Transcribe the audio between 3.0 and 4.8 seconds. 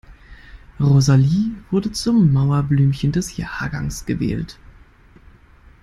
des Jahrgangs gewählt.